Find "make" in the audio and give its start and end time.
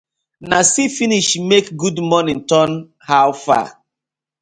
1.49-1.69